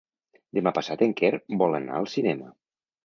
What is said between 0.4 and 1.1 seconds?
Demà passat